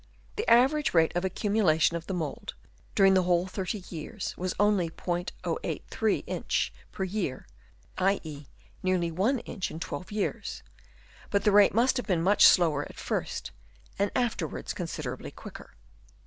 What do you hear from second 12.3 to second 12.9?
slower